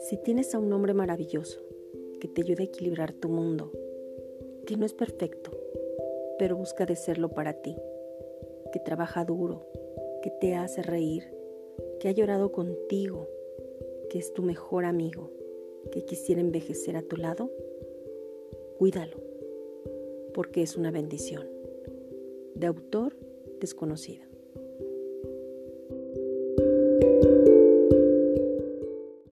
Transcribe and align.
Si 0.00 0.16
tienes 0.18 0.54
a 0.54 0.58
un 0.58 0.72
hombre 0.72 0.94
maravilloso 0.94 1.60
que 2.20 2.28
te 2.28 2.42
ayude 2.42 2.62
a 2.62 2.66
equilibrar 2.66 3.12
tu 3.12 3.28
mundo, 3.28 3.72
que 4.66 4.76
no 4.76 4.86
es 4.86 4.94
perfecto, 4.94 5.50
pero 6.38 6.56
busca 6.56 6.86
de 6.86 6.94
serlo 6.94 7.30
para 7.30 7.54
ti, 7.54 7.74
que 8.72 8.78
trabaja 8.80 9.24
duro, 9.24 9.66
que 10.22 10.30
te 10.30 10.54
hace 10.54 10.82
reír, 10.82 11.24
que 11.98 12.08
ha 12.08 12.12
llorado 12.12 12.52
contigo, 12.52 13.28
que 14.10 14.18
es 14.18 14.32
tu 14.34 14.42
mejor 14.42 14.84
amigo, 14.84 15.30
que 15.90 16.04
quisiera 16.04 16.40
envejecer 16.40 16.96
a 16.96 17.02
tu 17.02 17.16
lado, 17.16 17.50
cuídalo, 18.78 19.16
porque 20.32 20.62
es 20.62 20.76
una 20.76 20.90
bendición. 20.90 21.48
De 22.54 22.66
autor 22.66 23.16
desconocido. 23.58 24.33